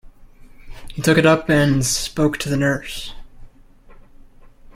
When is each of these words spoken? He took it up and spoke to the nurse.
He 0.95 0.99
took 1.03 1.19
it 1.19 1.27
up 1.27 1.47
and 1.47 1.85
spoke 1.85 2.39
to 2.39 2.49
the 2.49 2.57
nurse. 2.57 3.13